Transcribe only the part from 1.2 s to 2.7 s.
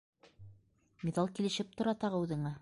килешеп тора тағы үҙеңә.